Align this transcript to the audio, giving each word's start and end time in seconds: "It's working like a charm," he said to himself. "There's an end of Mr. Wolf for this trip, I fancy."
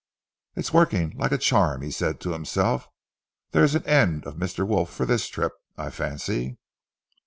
"It's 0.55 0.73
working 0.73 1.11
like 1.15 1.31
a 1.31 1.37
charm," 1.37 1.83
he 1.83 1.91
said 1.91 2.19
to 2.21 2.31
himself. 2.31 2.87
"There's 3.51 3.75
an 3.75 3.85
end 3.85 4.25
of 4.25 4.33
Mr. 4.35 4.67
Wolf 4.67 4.91
for 4.91 5.05
this 5.05 5.27
trip, 5.27 5.53
I 5.77 5.91
fancy." 5.91 6.57